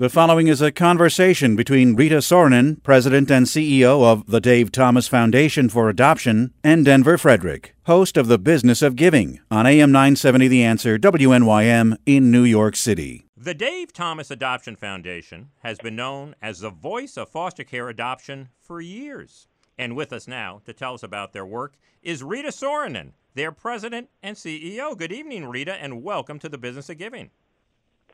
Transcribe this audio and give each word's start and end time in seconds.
The 0.00 0.08
following 0.08 0.48
is 0.48 0.62
a 0.62 0.72
conversation 0.72 1.56
between 1.56 1.94
Rita 1.94 2.22
Soronen, 2.22 2.82
President 2.82 3.30
and 3.30 3.44
CEO 3.44 4.02
of 4.02 4.26
the 4.28 4.40
Dave 4.40 4.72
Thomas 4.72 5.06
Foundation 5.06 5.68
for 5.68 5.90
Adoption, 5.90 6.54
and 6.64 6.86
Denver 6.86 7.18
Frederick, 7.18 7.74
host 7.84 8.16
of 8.16 8.26
The 8.26 8.38
Business 8.38 8.80
of 8.80 8.96
Giving 8.96 9.40
on 9.50 9.66
AM 9.66 9.92
970 9.92 10.48
The 10.48 10.64
Answer 10.64 10.98
WNYM 10.98 11.98
in 12.06 12.30
New 12.30 12.44
York 12.44 12.76
City. 12.76 13.26
The 13.36 13.52
Dave 13.52 13.92
Thomas 13.92 14.30
Adoption 14.30 14.74
Foundation 14.74 15.50
has 15.58 15.76
been 15.76 15.96
known 15.96 16.34
as 16.40 16.60
the 16.60 16.70
voice 16.70 17.18
of 17.18 17.28
foster 17.28 17.62
care 17.62 17.90
adoption 17.90 18.48
for 18.58 18.80
years. 18.80 19.48
And 19.76 19.94
with 19.94 20.14
us 20.14 20.26
now 20.26 20.62
to 20.64 20.72
tell 20.72 20.94
us 20.94 21.02
about 21.02 21.34
their 21.34 21.44
work 21.44 21.74
is 22.02 22.22
Rita 22.22 22.48
Soronen, 22.48 23.12
their 23.34 23.52
president 23.52 24.08
and 24.22 24.34
CEO. 24.34 24.96
Good 24.96 25.12
evening, 25.12 25.44
Rita, 25.44 25.74
and 25.74 26.02
welcome 26.02 26.38
to 26.38 26.48
The 26.48 26.56
Business 26.56 26.88
of 26.88 26.96
Giving. 26.96 27.28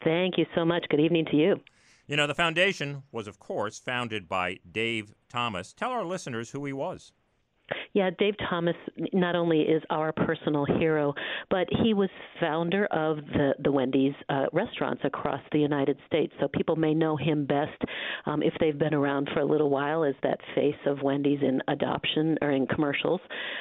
Thank 0.03 0.37
you 0.37 0.47
so 0.57 0.65
much. 0.65 0.85
Good 0.91 0.99
evening 0.99 1.27
to 1.27 1.37
you. 1.37 1.61
You 2.07 2.17
know, 2.17 2.29
the 2.29 2.35
foundation 2.35 3.03
was, 3.11 3.27
of 3.27 3.41
course, 3.41 3.79
founded 3.81 4.29
by 4.29 4.61
Dave 4.71 5.13
Thomas. 5.29 5.73
Tell 5.73 5.91
our 5.91 6.05
listeners 6.05 6.51
who 6.51 6.65
he 6.65 6.73
was. 6.73 7.13
Yeah, 7.93 8.11
Dave 8.19 8.35
Thomas 8.49 8.77
not 9.13 9.35
only 9.35 9.63
is 9.63 9.83
our 9.91 10.13
personal 10.13 10.65
hero, 10.79 11.15
but 11.51 11.67
he 11.83 11.95
was 11.95 12.11
founder 12.41 12.87
of 12.87 13.17
the 13.17 13.55
the 13.63 13.73
Wendy's 13.73 14.15
uh, 14.29 14.47
restaurants 14.53 15.03
across 15.05 15.41
the 15.53 15.59
United 15.59 15.99
States. 16.07 16.33
So 16.41 16.49
people 16.49 16.77
may 16.77 16.95
know 16.95 17.17
him 17.17 17.47
best 17.47 17.81
um, 18.27 18.43
if 18.43 18.53
they've 18.61 18.79
been 18.79 18.95
around 18.95 19.29
for 19.33 19.41
a 19.41 19.45
little 19.45 19.71
while 19.71 20.05
as 20.05 20.15
that 20.23 20.39
face 20.55 20.75
of 20.87 21.03
Wendy's 21.03 21.41
in 21.43 21.61
adoption 21.69 22.39
or 22.43 22.51
in 22.51 22.67
commercials. 22.67 23.21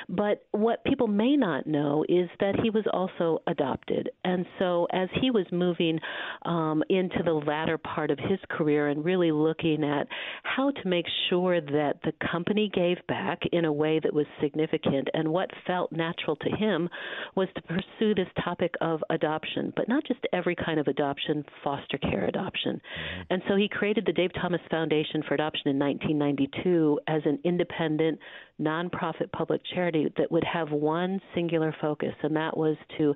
But 0.10 0.46
what 0.52 0.84
people 0.84 1.08
may 1.08 1.35
not 1.35 1.66
know 1.66 2.04
is 2.08 2.30
that 2.40 2.55
he 2.62 2.70
was 2.70 2.85
also 2.91 3.40
adopted, 3.48 4.10
and 4.24 4.46
so 4.60 4.88
as 4.91 5.10
he 5.22 5.32
was 5.32 5.46
moving 5.52 5.99
um, 6.44 6.84
into 6.90 7.24
the 7.24 7.34
latter 7.34 7.77
part 7.77 8.12
of 8.12 8.20
his 8.20 8.40
career 8.49 8.90
and 8.90 9.04
really 9.04 9.32
looking 9.32 9.84
at 9.84 10.08
how 10.44 10.72
to 10.72 10.88
make 10.88 11.05
sure 11.30 11.62
that 11.62 11.99
the 12.04 12.13
company 12.32 12.70
gave 12.74 12.98
back 13.08 13.40
in 13.52 13.65
a 13.65 13.74
way 13.74 13.95
that 13.99 14.13
was 14.13 14.26
significant. 14.41 15.10
And 15.13 15.29
what 15.29 15.49
felt 15.65 15.91
natural 15.91 16.35
to 16.38 16.49
him 16.49 16.90
was 17.35 17.48
to 17.55 17.62
pursue 17.62 18.15
this 18.15 18.27
topic 18.43 18.74
of 18.82 19.02
adoption, 19.10 19.74
but 19.76 19.87
not 19.87 20.05
just 20.05 20.20
every 20.34 20.55
kind 20.55 20.79
of 20.79 20.87
adoption, 20.87 21.43
foster 21.63 21.98
care 21.98 22.26
adoption. 22.26 22.76
Mm-hmm. 22.76 23.21
And 23.29 23.41
so 23.48 23.55
he 23.55 23.68
created 23.68 24.05
the 24.05 24.13
Dave 24.13 24.32
Thomas 24.34 24.62
Foundation 24.70 25.24
for 25.27 25.34
Adoption 25.35 25.70
in 25.70 25.79
1992 25.79 26.99
as 27.07 27.21
an 27.26 27.40
independent, 27.43 28.20
nonprofit 28.62 29.32
public 29.32 29.62
charity 29.74 30.12
that 30.18 30.32
would 30.32 30.43
have 30.43 30.71
one 30.71 31.20
singular 31.34 31.76
focus, 31.82 32.13
and 32.24 32.35
that 32.35 32.55
was 32.55 32.77
to 32.98 33.13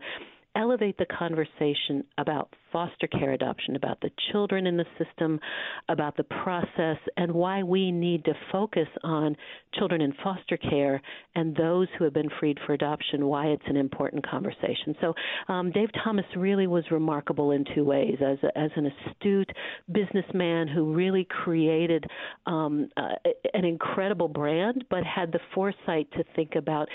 elevate 0.56 0.98
the 0.98 1.06
conversation 1.06 2.04
about 2.18 2.54
foster 2.72 3.08
care 3.08 3.34
adoption, 3.34 3.76
about 3.76 4.00
the 4.02 4.12
children 4.32 4.68
in 4.68 4.78
the 4.78 4.86
system, 4.98 5.40
about 5.88 6.16
the 6.18 6.24
process, 6.24 6.98
and 7.18 7.32
why 7.32 7.64
we 7.64 7.92
need 7.92 8.24
to 8.26 8.34
focus 8.52 8.88
on 9.04 9.36
children 9.74 10.02
in 10.02 10.14
foster 10.24 10.58
care 10.58 11.02
and 11.36 11.56
those 11.56 11.88
who 11.98 12.04
have 12.04 12.14
been 12.14 12.30
freed 12.40 12.58
for 12.66 12.74
adoption, 12.74 13.26
why 13.26 13.48
it's 13.48 13.64
an 13.68 13.78
important 13.78 14.28
conversation. 14.28 14.96
So, 15.02 15.14
um, 15.48 15.72
Dave 15.72 15.90
Thomas 16.04 16.26
really 16.36 16.68
was 16.68 16.84
remarkable 16.92 17.52
in 17.52 17.66
two 17.76 17.84
ways 17.84 18.18
as, 18.22 18.38
a, 18.44 18.58
as 18.58 18.72
an 18.76 18.92
astute 19.08 19.52
businessman 19.92 20.68
who 20.68 20.94
really 20.94 21.26
created 21.44 22.06
um, 22.46 22.90
uh, 22.98 23.16
an 23.54 23.66
incredible 23.66 24.28
brand, 24.28 24.86
but 24.90 25.04
had 25.04 25.32
the 25.32 25.40
foresight 25.54 26.12
to 26.14 26.24
think 26.36 26.56
about 26.56 26.88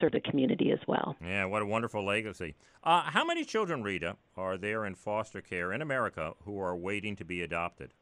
serve 0.00 0.12
the 0.12 0.20
community 0.20 0.70
as 0.70 0.78
well. 0.86 1.16
Yeah, 1.22 1.46
what 1.46 1.62
a 1.62 1.66
wonderful 1.66 2.04
legacy. 2.04 2.54
Uh, 2.82 3.02
how 3.02 3.24
many 3.24 3.44
children, 3.44 3.82
Rita, 3.82 4.16
are 4.36 4.56
there 4.56 4.84
in 4.84 4.94
foster 4.94 5.40
care 5.40 5.72
in 5.72 5.82
America 5.82 6.34
who 6.44 6.60
are 6.60 6.76
waiting 6.76 7.16
to 7.16 7.24
be 7.24 7.42
adopted? 7.42 7.92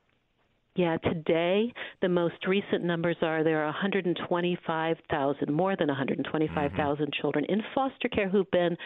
Yeah, 0.76 0.96
today 0.96 1.72
the 2.02 2.08
most 2.08 2.46
recent 2.48 2.82
numbers 2.82 3.16
are 3.22 3.44
there 3.44 3.62
are 3.62 3.66
125,000, 3.66 5.52
more 5.52 5.76
than 5.76 5.86
125,000 5.86 7.06
mm-hmm. 7.06 7.20
children 7.20 7.44
in 7.48 7.62
foster 7.72 8.08
care 8.08 8.28
who've 8.28 8.50
been 8.50 8.76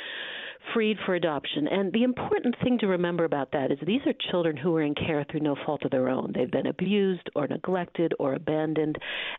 freed 0.75 0.99
for 1.07 1.15
adoption. 1.15 1.67
And 1.67 1.93
the 1.93 2.03
important 2.03 2.55
thing 2.63 2.79
to 2.81 2.87
remember 2.89 3.25
about 3.25 3.53
that 3.53 3.71
is 3.71 3.79
these 3.87 4.03
are 4.07 4.13
children 4.31 4.57
who 4.57 4.75
are 4.77 4.83
in 4.83 4.95
care 4.95 5.25
through 5.31 5.41
no 5.41 5.57
fault 5.65 5.83
of 5.85 5.91
their 5.91 6.09
own. 6.09 6.33
They've 6.35 6.51
been 6.51 6.67
abused 6.67 7.31
or 7.35 7.47
neglected 7.47 8.13
or 8.19 8.35
abandoned, 8.35 8.97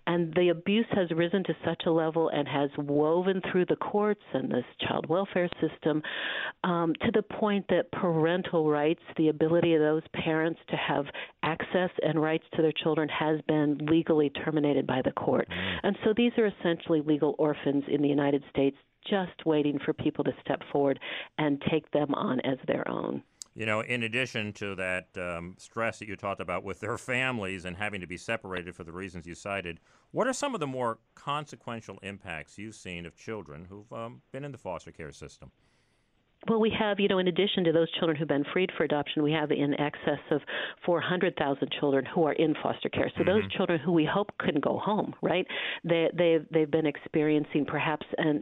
and 0.07 0.33
the 0.33 0.49
abuse 0.49 0.87
has 0.91 1.11
risen 1.11 1.43
to 1.43 1.53
such 1.63 1.83
a 1.85 1.91
level 1.91 2.29
and 2.29 2.47
has 2.47 2.69
woven 2.77 3.41
through 3.51 3.65
the 3.65 3.75
courts 3.75 4.23
and 4.33 4.49
this 4.49 4.65
child 4.87 5.07
welfare 5.07 5.49
system 5.61 6.01
um, 6.63 6.93
to 7.01 7.11
the 7.11 7.21
point 7.21 7.65
that 7.69 7.91
parental 7.91 8.69
rights, 8.69 9.01
the 9.17 9.29
ability 9.29 9.75
of 9.75 9.81
those 9.81 10.03
parents 10.13 10.59
to 10.69 10.75
have 10.75 11.05
access 11.43 11.91
and 12.01 12.19
rights 12.21 12.38
to 12.55 12.61
their 12.61 12.71
children, 12.71 13.09
has 13.09 13.39
been 13.47 13.77
legally 13.81 14.29
terminated 14.29 14.85
by 14.85 15.01
the 15.03 15.11
court. 15.11 15.47
Mm. 15.49 15.79
And 15.83 15.97
so 16.03 16.13
these 16.15 16.31
are 16.37 16.47
essentially 16.47 17.01
legal 17.01 17.35
orphans 17.37 17.83
in 17.87 18.01
the 18.01 18.07
United 18.07 18.43
States 18.49 18.77
just 19.09 19.45
waiting 19.45 19.79
for 19.83 19.93
people 19.93 20.23
to 20.23 20.31
step 20.43 20.61
forward 20.71 20.99
and 21.37 21.61
take 21.71 21.89
them 21.91 22.13
on 22.13 22.39
as 22.41 22.57
their 22.67 22.87
own. 22.87 23.23
You 23.55 23.65
know, 23.65 23.81
in 23.81 24.03
addition 24.03 24.53
to 24.53 24.75
that 24.75 25.07
um, 25.17 25.55
stress 25.57 25.99
that 25.99 26.07
you 26.07 26.15
talked 26.15 26.39
about 26.39 26.63
with 26.63 26.79
their 26.79 26.97
families 26.97 27.65
and 27.65 27.75
having 27.75 27.99
to 28.01 28.07
be 28.07 28.17
separated 28.17 28.75
for 28.75 28.83
the 28.83 28.91
reasons 28.91 29.25
you 29.25 29.35
cited, 29.35 29.79
what 30.11 30.27
are 30.27 30.33
some 30.33 30.53
of 30.53 30.59
the 30.59 30.67
more 30.67 30.99
consequential 31.15 31.97
impacts 32.01 32.57
you've 32.57 32.75
seen 32.75 33.05
of 33.05 33.17
children 33.17 33.65
who've 33.69 33.91
um, 33.91 34.21
been 34.31 34.45
in 34.45 34.51
the 34.51 34.57
foster 34.57 34.91
care 34.91 35.11
system? 35.11 35.51
Well, 36.47 36.59
we 36.61 36.71
have, 36.79 37.01
you 37.01 37.09
know, 37.09 37.19
in 37.19 37.27
addition 37.27 37.65
to 37.65 37.73
those 37.73 37.91
children 37.91 38.17
who've 38.17 38.27
been 38.27 38.45
freed 38.53 38.71
for 38.77 38.85
adoption, 38.85 39.23
we 39.23 39.33
have 39.33 39.51
in 39.51 39.73
excess 39.73 40.19
of 40.31 40.41
400,000 40.85 41.69
children 41.79 42.05
who 42.05 42.23
are 42.23 42.33
in 42.33 42.55
foster 42.63 42.87
care. 42.87 43.11
So 43.17 43.23
mm-hmm. 43.23 43.29
those 43.29 43.51
children 43.51 43.79
who 43.79 43.91
we 43.91 44.05
hope 44.05 44.29
couldn't 44.39 44.63
go 44.63 44.77
home, 44.77 45.13
right? 45.21 45.45
They 45.83 46.07
they've 46.17 46.45
they've 46.51 46.71
been 46.71 46.85
experiencing 46.85 47.65
perhaps 47.65 48.05
and 48.17 48.41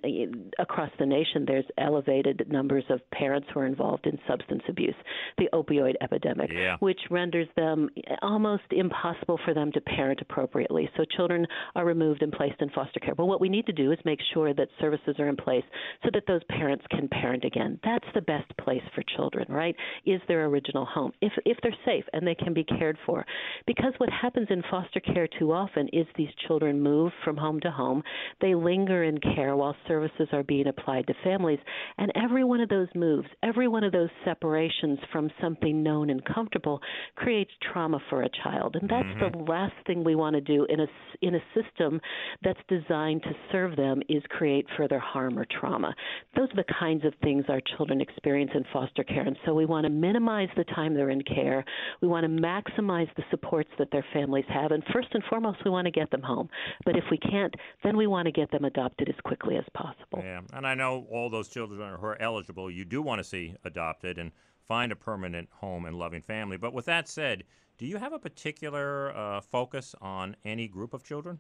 across 0.60 0.92
the 1.00 1.08
nation 1.08 1.46
there's 1.48 1.66
elevated 1.80 2.46
numbers 2.50 2.84
of 2.90 3.00
parents 3.12 3.48
who 3.52 3.62
are 3.62 3.66
involved 3.66 4.06
in 4.06 4.20
substance 4.28 4.62
abuse, 4.70 4.96
the 5.40 5.50
opioid 5.54 5.94
epidemic, 6.02 6.52
yeah. 6.54 6.78
which 6.80 7.00
renders 7.10 7.48
them 7.56 7.90
almost 8.22 8.64
impossible 8.72 9.40
for 9.44 9.56
them 9.56 9.72
to 9.72 9.82
parent 9.82 10.22
appropriately. 10.22 10.88
So 10.98 11.04
children 11.16 11.48
are 11.76 11.86
removed 11.86 12.22
and 12.22 12.32
placed 12.32 12.62
in 12.62 12.70
foster 12.70 13.00
care. 13.00 13.16
Well, 13.18 13.28
what 13.28 13.42
we 13.42 13.50
need 13.50 13.66
to 13.66 13.74
do 13.74 13.92
is 13.92 13.98
make 14.06 14.20
sure 14.34 14.54
that 14.54 14.68
services 14.80 15.16
are 15.18 15.28
in 15.28 15.36
place 15.36 15.64
so 16.04 16.10
that 16.14 16.24
those 16.28 16.42
parents 16.50 16.86
can 16.92 17.08
parent 17.08 17.44
again 17.44 17.80
that's 17.88 18.14
the 18.14 18.22
best 18.22 18.52
place 18.58 18.84
for 18.94 19.04
children, 19.16 19.46
right? 19.50 19.76
Is 20.06 20.20
their 20.28 20.46
original 20.46 20.86
home 20.86 21.14
if 21.22 21.32
if 21.46 21.58
they're 21.64 21.72
safe 21.86 22.04
and 22.12 22.28
they 22.28 22.36
can 22.36 22.54
be 22.54 22.66
cared 22.66 22.98
for. 23.06 23.26
Because 23.66 23.94
what 23.98 24.10
happens 24.10 24.48
in 24.50 24.62
foster 24.70 25.00
care 25.00 25.28
too 25.40 25.54
often 25.54 25.88
is 25.94 26.06
these 26.16 26.28
children 26.48 26.82
move 26.82 27.14
from 27.24 27.38
home 27.38 27.62
to 27.62 27.72
home. 27.72 28.04
They 28.42 28.56
linger 28.56 29.06
in 29.06 29.20
care 29.20 29.56
while 29.56 29.76
services 29.88 30.28
are 30.34 30.44
being 30.44 30.68
applied 30.68 31.08
to 31.08 31.14
families, 31.24 31.60
and 31.98 32.12
every 32.16 32.44
one 32.44 32.60
of 32.60 32.70
those 32.70 32.90
moves, 32.94 33.28
every 33.42 33.70
one 33.70 33.86
of 33.86 33.94
those 33.94 34.10
separations 34.26 35.00
from 35.12 35.32
something 35.42 35.82
known 35.82 36.10
and 36.10 36.24
comfortable 36.26 36.82
creates 37.16 37.52
trauma 37.72 38.00
for 38.10 38.24
a 38.24 38.30
child. 38.44 38.76
And 38.76 38.90
that's 38.90 39.08
mm-hmm. 39.22 39.46
the 39.46 39.52
last 39.52 39.76
thing 39.86 40.04
we 40.04 40.16
want 40.16 40.36
to 40.36 40.42
do 40.42 40.66
in 40.70 40.82
a 40.82 40.88
in 41.22 41.36
a 41.36 41.44
system 41.56 42.02
that's 42.44 42.60
designed 42.68 43.24
to 43.24 43.32
serve 43.52 43.78
them 43.78 44.02
is 44.10 44.22
create 44.30 44.66
further 44.76 45.00
harm 45.00 45.40
or 45.40 45.46
trauma. 45.60 45.96
Those 46.36 46.50
are 46.52 46.64
the 46.64 46.74
kinds 46.80 47.06
of 47.06 47.14
things 47.24 47.46
our 47.48 47.62
children 47.62 47.77
experience 48.02 48.52
in 48.54 48.64
foster 48.74 49.04
care. 49.04 49.24
And 49.24 49.38
so 49.46 49.54
we 49.54 49.66
want 49.66 49.86
to 49.86 49.90
minimize 49.90 50.50
the 50.56 50.64
time 50.66 50.94
they're 50.94 51.10
in 51.10 51.22
care. 51.24 51.64
We 52.02 52.08
want 52.08 52.24
to 52.24 52.30
maximize 52.30 53.08
the 53.16 53.24
supports 53.32 53.70
that 53.78 53.90
their 53.92 54.06
families 54.14 54.46
have. 54.50 54.72
And 54.72 54.84
first 54.94 55.10
and 55.14 55.24
foremost, 55.30 55.60
we 55.64 55.72
want 55.72 55.86
to 55.86 55.92
get 55.92 56.12
them 56.12 56.22
home. 56.22 56.50
But 56.86 56.96
if 56.96 57.04
we 57.12 57.18
can't, 57.18 57.54
then 57.84 57.98
we 57.98 58.08
want 58.08 58.26
to 58.26 58.32
get 58.32 58.52
them 58.52 58.66
adopted 58.66 59.10
as 59.10 59.16
quickly 59.24 59.58
as 59.58 59.66
possible. 59.74 60.22
Yeah. 60.24 60.42
And 60.54 60.66
I 60.66 60.76
know 60.76 61.08
all 61.12 61.30
those 61.30 61.50
children 61.50 61.80
who 61.80 62.06
are 62.06 62.22
eligible, 62.22 62.70
you 62.72 62.86
do 62.86 63.02
want 63.02 63.20
to 63.20 63.24
see 63.24 63.56
adopted 63.64 64.18
and 64.18 64.32
find 64.68 64.92
a 64.92 64.96
permanent 64.96 65.50
home 65.52 65.86
and 65.86 65.98
loving 65.98 66.22
family. 66.22 66.58
But 66.58 66.74
with 66.74 66.86
that 66.86 67.08
said, 67.08 67.44
do 67.78 67.86
you 67.86 67.98
have 67.98 68.14
a 68.14 68.20
particular 68.20 69.16
uh, 69.16 69.42
focus 69.42 69.96
on 70.02 70.36
any 70.44 70.68
group 70.68 70.94
of 70.94 71.04
children? 71.04 71.40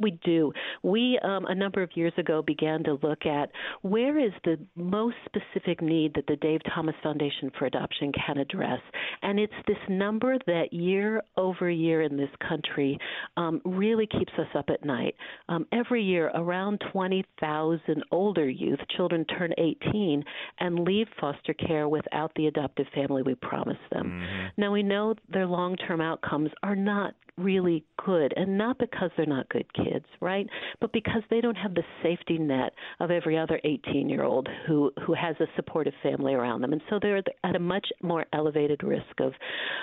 We 0.00 0.12
do. 0.24 0.52
We, 0.82 1.18
um, 1.22 1.46
a 1.46 1.54
number 1.54 1.82
of 1.82 1.90
years 1.94 2.12
ago, 2.16 2.42
began 2.42 2.84
to 2.84 2.98
look 3.02 3.26
at 3.26 3.50
where 3.82 4.18
is 4.18 4.32
the 4.44 4.58
most 4.76 5.16
specific 5.24 5.82
need 5.82 6.14
that 6.14 6.26
the 6.26 6.36
Dave 6.36 6.60
Thomas 6.74 6.94
Foundation 7.02 7.50
for 7.58 7.66
Adoption 7.66 8.12
can 8.12 8.38
address. 8.38 8.80
And 9.22 9.38
it's 9.38 9.52
this 9.66 9.76
number 9.88 10.36
that 10.46 10.72
year 10.72 11.22
over 11.36 11.70
year 11.70 12.02
in 12.02 12.16
this 12.16 12.30
country 12.46 12.98
um, 13.36 13.60
really 13.64 14.06
keeps 14.06 14.32
us 14.38 14.48
up 14.54 14.66
at 14.68 14.84
night. 14.84 15.14
Um, 15.48 15.66
every 15.72 16.02
year, 16.02 16.30
around 16.34 16.82
20,000 16.92 18.04
older 18.10 18.48
youth, 18.48 18.80
children 18.96 19.24
turn 19.26 19.52
18 19.58 20.24
and 20.60 20.80
leave 20.80 21.06
foster 21.20 21.54
care 21.54 21.88
without 21.88 22.32
the 22.36 22.46
adoptive 22.46 22.86
family 22.94 23.22
we 23.22 23.34
promised 23.34 23.80
them. 23.90 24.06
Mm-hmm. 24.06 24.60
Now, 24.60 24.72
we 24.72 24.82
know 24.82 25.14
their 25.28 25.46
long 25.46 25.76
term 25.76 26.00
outcomes 26.00 26.50
are 26.62 26.76
not 26.76 27.14
really 27.38 27.84
good, 28.04 28.32
and 28.36 28.58
not 28.58 28.78
because 28.78 29.10
they're 29.16 29.26
not 29.26 29.48
good 29.48 29.66
kids, 29.74 30.04
right? 30.20 30.46
But 30.80 30.92
because 30.92 31.22
they 31.30 31.40
don't 31.40 31.56
have 31.56 31.74
the 31.74 31.82
safety 32.02 32.38
net 32.38 32.72
of 33.00 33.10
every 33.10 33.38
other 33.38 33.60
18 33.64 34.08
year 34.08 34.24
old 34.24 34.48
who, 34.66 34.90
who 35.06 35.14
has 35.14 35.36
a 35.40 35.46
supportive 35.56 35.94
family 36.02 36.34
around 36.34 36.60
them. 36.60 36.72
And 36.72 36.82
so 36.90 36.98
they're 37.00 37.22
at 37.44 37.56
a 37.56 37.60
much 37.60 37.86
more 38.02 38.24
elevated 38.32 38.82
risk 38.82 39.20
of, 39.20 39.32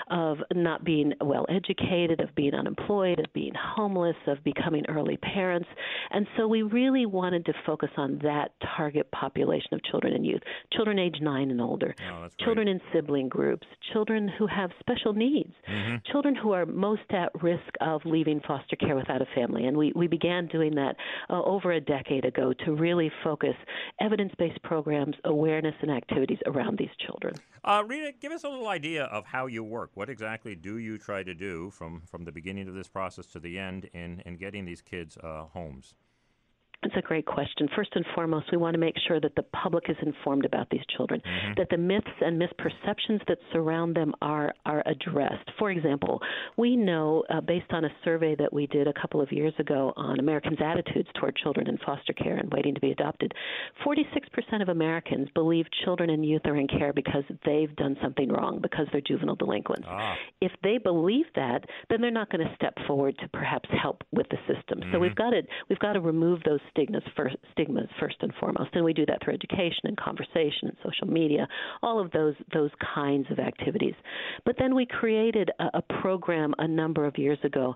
of 0.10 0.38
not 0.54 0.84
being 0.84 1.14
well 1.22 1.46
educated, 1.50 2.20
of 2.20 2.34
being 2.36 2.54
unemployed, 2.54 3.20
of 3.20 3.32
being 3.34 3.54
homeless, 3.56 4.16
of 4.28 4.44
becoming 4.44 4.86
early 4.88 5.18
parents. 5.18 5.68
And 6.12 6.28
so 6.38 6.48
we 6.48 6.62
really 6.62 7.06
wanted 7.06 7.46
to 7.46 7.54
focus 7.66 7.90
on 7.98 8.20
that 8.24 8.52
target 8.76 9.10
population 9.12 9.74
of 9.74 9.84
children 9.84 10.14
and 10.14 10.26
youth 10.26 10.42
children 10.74 11.00
age 11.00 11.18
9 11.22 11.52
and 11.52 11.62
older, 11.62 11.96
oh, 12.12 12.28
children 12.40 12.68
in 12.68 12.80
sibling 12.94 13.30
groups, 13.30 13.66
children 13.94 14.30
who 14.38 14.48
have 14.48 14.72
special 14.80 15.14
needs, 15.14 15.54
mm-hmm. 15.70 15.96
children 16.12 16.36
who 16.36 16.52
are 16.52 16.66
most 16.66 17.02
at 17.12 17.32
risk 17.46 17.72
of 17.82 18.02
leaving 18.06 18.42
foster 18.48 18.76
care 18.76 18.96
without 18.96 19.22
a 19.22 19.28
family. 19.36 19.66
And 19.68 19.78
we, 19.78 19.94
we 19.96 20.08
began 20.08 20.48
doing 20.48 20.74
that 20.76 20.96
uh, 21.30 21.42
over 21.44 21.72
a 21.72 21.80
decade 21.80 22.26
ago 22.26 22.54
to 22.66 22.76
really 22.76 23.12
focus 23.24 23.56
evidence 24.02 24.34
based 24.38 24.62
programs, 24.64 25.16
awareness, 25.24 25.76
and 25.82 25.92
activities 25.92 26.40
around 26.46 26.78
these 26.78 26.96
children. 27.06 27.36
Uh, 27.64 27.84
Rita, 27.88 28.14
give 28.20 28.32
us 28.32 28.44
a 28.44 28.50
little 28.50 28.68
idea 28.68 29.06
of 29.06 29.26
how 29.26 29.46
you 29.46 29.64
work. 29.64 29.92
What 29.94 30.10
exactly 30.10 30.56
do 30.56 30.78
you 30.78 30.98
try 30.98 31.24
to 31.24 31.34
do 31.34 31.70
from, 31.72 32.02
from 32.06 32.26
the 32.26 32.32
beginning 32.32 32.68
of 32.68 32.76
this 32.76 32.88
process 32.88 33.26
to 33.28 33.40
the 33.40 33.58
end 33.58 33.90
in, 33.94 34.22
in 34.26 34.38
getting 34.38 34.66
these 34.66 34.82
kids 34.82 35.18
uh, 35.18 35.46
homes? 35.54 35.96
It's 36.86 36.96
a 36.98 37.02
great 37.02 37.26
question. 37.26 37.68
First 37.76 37.90
and 37.96 38.06
foremost, 38.14 38.52
we 38.52 38.58
want 38.58 38.76
to 38.76 38.80
make 38.80 38.96
sure 39.08 39.20
that 39.20 39.36
the 39.36 39.44
public 39.44 39.86
is 39.90 39.98
informed 40.04 40.46
about 40.46 40.70
these 40.70 40.84
children, 40.96 41.22
mm-hmm. 41.22 41.54
that 41.58 41.70
the 41.70 41.78
myths 41.78 42.08
and 42.22 42.40
misperceptions 42.40 43.26
that 43.28 43.40
surround 43.52 43.96
them 43.96 44.14
are 44.22 44.54
are 44.66 44.84
addressed. 44.86 45.50
For 45.58 45.72
example, 45.72 46.22
we 46.58 46.76
know 46.76 47.24
uh, 47.30 47.42
based 47.42 47.72
on 47.72 47.86
a 47.86 47.90
survey 48.04 48.36
that 48.36 48.54
we 48.54 48.68
did 48.68 48.88
a 48.88 48.94
couple 48.94 49.20
of 49.20 49.32
years 49.32 49.54
ago 49.58 49.94
on 49.96 50.20
Americans' 50.20 50.60
attitudes 50.64 51.10
toward 51.20 51.36
children 51.38 51.68
in 51.68 51.78
foster 51.80 52.14
care 52.14 52.38
and 52.38 52.52
waiting 52.54 52.76
to 52.76 52.82
be 52.82 52.92
adopted, 52.92 53.34
46% 53.86 54.62
of 54.62 54.70
Americans 54.70 55.28
believe 55.34 55.66
children 55.84 56.10
and 56.12 56.26
youth 56.26 56.42
are 56.46 56.56
in 56.56 56.68
care 56.68 56.94
because 56.94 57.24
they've 57.46 57.76
done 57.76 57.98
something 58.02 58.30
wrong, 58.30 58.60
because 58.62 58.88
they're 58.92 59.02
juvenile 59.02 59.36
delinquents. 59.36 59.88
Ah. 59.90 60.16
If 60.42 60.52
they 60.64 60.78
believe 60.78 61.26
that, 61.36 61.66
then 61.90 62.02
they're 62.02 62.12
not 62.12 62.30
going 62.30 62.46
to 62.46 62.56
step 62.56 62.76
forward 62.86 63.18
to 63.20 63.28
perhaps 63.30 63.70
help 63.82 64.04
with 64.12 64.28
the 64.30 64.38
system. 64.48 64.80
Mm-hmm. 64.80 64.92
So 64.92 65.00
we've 65.00 65.16
got 65.16 65.32
to 65.32 65.42
we've 65.70 65.80
got 65.80 65.94
to 65.94 66.02
remove 66.02 66.44
those 66.44 66.60
stigmas 66.76 67.04
first, 67.16 67.36
stigmas 67.52 67.88
first 68.00 68.18
and 68.22 68.34
foremost, 68.40 68.70
and 68.74 68.84
we 68.84 68.94
do 68.94 69.06
that 69.06 69.24
through 69.24 69.34
education 69.34 69.86
and 69.86 69.98
conversation 69.98 70.68
and 70.68 70.78
social 70.84 71.08
media, 71.08 71.48
all 71.82 72.00
of 72.00 72.12
those 72.12 72.36
those 72.54 72.72
kinds 72.94 73.26
of 73.32 73.40
activities. 73.40 73.96
But 74.46 74.56
then 74.60 74.76
we 74.76 74.86
created 74.86 75.52
a, 75.60 75.78
a 75.80 75.82
program 76.02 76.54
a 76.58 76.68
number 76.68 77.06
of 77.06 77.18
years 77.18 77.40
ago 77.44 77.76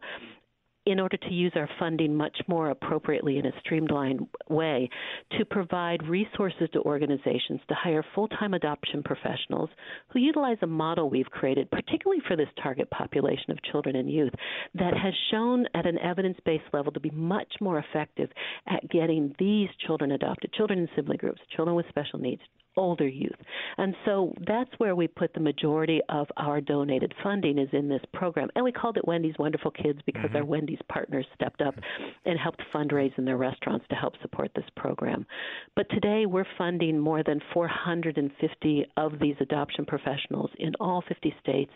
in 0.89 0.99
order 0.99 1.17
to 1.17 1.33
use 1.33 1.51
our 1.55 1.69
funding 1.77 2.15
much 2.15 2.37
more 2.47 2.71
appropriately 2.71 3.37
in 3.37 3.45
a 3.45 3.51
streamlined 3.59 4.27
way 4.49 4.89
to 5.37 5.45
provide 5.45 6.01
resources 6.07 6.67
to 6.73 6.81
organizations 6.81 7.61
to 7.67 7.75
hire 7.75 8.03
full 8.15 8.27
time 8.27 8.53
adoption 8.53 9.03
professionals 9.03 9.69
who 10.09 10.19
utilize 10.19 10.57
a 10.61 10.67
model 10.67 11.09
we've 11.09 11.29
created, 11.29 11.69
particularly 11.69 12.21
for 12.27 12.35
this 12.35 12.49
target 12.61 12.89
population 12.89 13.51
of 13.51 13.61
children 13.71 13.95
and 13.95 14.09
youth, 14.09 14.33
that 14.73 14.93
has 14.95 15.13
shown 15.31 15.65
at 15.75 15.85
an 15.85 15.99
evidence 15.99 16.37
based 16.45 16.63
level 16.73 16.91
to 16.91 16.99
be 16.99 17.11
much 17.11 17.53
more 17.61 17.79
effective 17.79 18.29
at 18.67 18.89
getting 18.89 19.35
these 19.37 19.69
children 19.85 20.11
adopted, 20.11 20.51
children 20.53 20.79
in 20.79 20.89
sibling 20.95 21.17
groups, 21.17 21.41
children 21.55 21.75
with 21.75 21.85
special 21.89 22.19
needs, 22.19 22.41
older 22.77 23.07
youth. 23.07 23.31
And 23.77 23.95
so 24.05 24.33
that's 24.47 24.71
where 24.77 24.95
we 24.95 25.07
put 25.07 25.33
the 25.33 25.39
majority 25.39 26.01
of 26.09 26.27
our 26.37 26.61
donated 26.61 27.13
funding 27.23 27.57
is 27.57 27.69
in 27.73 27.89
this 27.89 28.01
program. 28.13 28.49
And 28.55 28.63
we 28.63 28.71
called 28.71 28.97
it 28.97 29.07
Wendy's 29.07 29.35
Wonderful 29.37 29.71
Kids 29.71 29.99
because 30.05 30.25
mm-hmm. 30.25 30.37
our 30.37 30.45
Wendy's 30.45 30.79
partners 30.89 31.25
stepped 31.35 31.61
up 31.61 31.75
and 32.25 32.39
helped 32.39 32.61
fundraise 32.73 33.17
in 33.17 33.25
their 33.25 33.37
restaurants 33.37 33.85
to 33.89 33.95
help 33.95 34.13
support 34.21 34.51
this 34.55 34.65
program. 34.75 35.25
But 35.75 35.89
today 35.89 36.25
we're 36.25 36.45
funding 36.57 36.99
more 36.99 37.23
than 37.23 37.41
450 37.53 38.85
of 38.97 39.13
these 39.19 39.35
adoption 39.39 39.85
professionals 39.85 40.51
in 40.57 40.73
all 40.79 41.03
50 41.07 41.33
states 41.41 41.71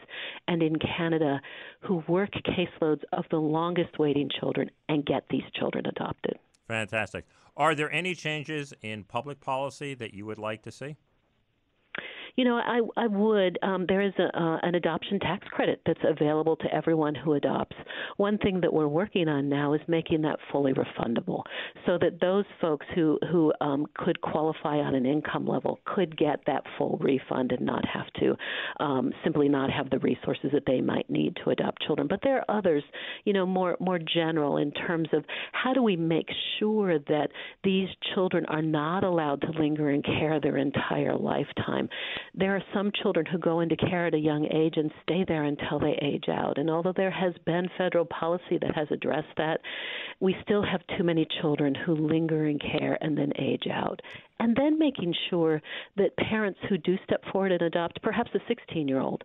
and 0.48 0.62
in 0.62 0.75
Canada 0.78 1.42
who 1.81 2.04
work 2.07 2.31
caseloads 2.46 3.01
of 3.12 3.25
the 3.31 3.38
longest 3.38 4.00
waiting 4.00 4.30
children 4.39 4.69
and 4.89 5.06
get 5.06 5.24
these 5.30 5.44
children 5.56 5.86
adopted. 5.86 6.38
Fantastic. 6.68 7.25
Are 7.56 7.75
there 7.75 7.92
any 7.92 8.15
changes 8.15 8.74
in 8.81 9.04
public 9.04 9.39
policy 9.39 9.94
that 9.95 10.13
you 10.13 10.25
would 10.25 10.39
like 10.39 10.63
to 10.63 10.71
see? 10.71 10.98
You 12.35 12.45
know, 12.45 12.56
I 12.56 12.80
I 12.97 13.06
would. 13.06 13.59
Um, 13.62 13.85
there 13.88 14.01
is 14.01 14.13
a, 14.18 14.24
uh, 14.24 14.57
an 14.63 14.74
adoption 14.74 15.19
tax 15.19 15.47
credit 15.50 15.81
that's 15.85 16.00
available 16.03 16.56
to 16.57 16.74
everyone 16.74 17.13
who 17.13 17.33
adopts. 17.33 17.75
One 18.18 18.39
thing 18.39 18.59
that 18.62 18.74
we're 18.74 18.88
working 18.88 19.27
on 19.27 19.50
now 19.50 19.74
is 19.74 19.81
making 19.88 20.24
that 20.24 20.39
fully 20.51 20.74
refundable, 20.74 21.44
so 21.85 22.00
that 22.00 22.19
those 22.21 22.45
folks 22.59 22.88
who 22.95 23.19
who 23.31 23.53
um, 23.62 23.85
could 23.95 24.19
qualify 24.21 24.77
on 24.77 24.95
an 24.95 25.06
income 25.06 25.45
level 25.45 25.80
could 25.85 26.18
get 26.18 26.39
that 26.47 26.63
full 26.77 26.97
refund 27.01 27.51
and 27.51 27.62
not 27.62 27.85
have 27.85 28.12
to 28.19 28.36
um, 28.83 29.12
simply 29.24 29.47
not 29.47 29.69
have 29.69 29.91
the 29.91 30.00
resources 30.00 30.50
that 30.53 30.63
they 30.65 30.81
might 30.81 31.07
need 31.12 31.38
to 31.44 31.51
adopt 31.51 31.83
children. 31.83 32.07
But 32.07 32.21
there 32.24 32.38
are 32.38 32.57
others, 32.57 32.83
you 33.25 33.33
know, 33.33 33.45
more 33.45 33.77
more 33.79 34.00
general 34.00 34.57
in 34.57 34.71
terms 34.71 35.09
of 35.13 35.24
how 35.51 35.74
do 35.74 35.83
we 35.83 35.95
make 35.95 36.29
sure 36.59 36.97
that 36.97 37.27
these 37.63 37.89
children 38.15 38.44
are 38.47 38.63
not 38.63 39.03
allowed 39.03 39.41
to 39.41 39.51
linger 39.51 39.91
in 39.91 40.01
care 40.01 40.39
their 40.39 40.57
entire 40.57 41.15
lifetime 41.15 41.89
there 42.34 42.56
are 42.56 42.64
some 42.74 42.92
children 43.02 43.25
who 43.25 43.38
go 43.38 43.60
into 43.60 43.75
care 43.75 44.08
at 44.08 44.14
a 44.14 44.20
young 44.20 44.46
age 44.46 44.75
and 44.78 44.92
stay 45.04 45.24
there 45.28 45.44
until 45.44 45.80
they 45.80 45.98
age 46.02 46.25
out. 46.30 46.58
And 46.58 46.70
although 46.70 46.94
there 46.96 47.12
has 47.12 47.34
been 47.46 47.70
federal 47.78 48.06
policy 48.06 48.58
that 48.62 48.75
has 48.75 48.88
addressed 48.92 49.36
that, 49.38 49.60
we 50.20 50.36
still 50.44 50.64
have 50.64 50.81
too 50.98 51.04
many 51.04 51.28
children 51.42 51.75
who 51.75 51.96
linger 51.96 52.48
in 52.48 52.60
care 52.60 52.98
and 53.02 53.18
then 53.18 53.31
age 53.38 53.68
out 53.72 54.02
and 54.40 54.56
then 54.56 54.78
making 54.78 55.14
sure 55.30 55.62
that 55.96 56.16
parents 56.18 56.60
who 56.68 56.78
do 56.78 56.98
step 57.06 57.24
forward 57.31 57.52
and 57.52 57.62
adopt 57.62 58.02
perhaps 58.02 58.30
a 58.34 58.40
16 58.48 58.88
year 58.88 59.00
old 59.00 59.24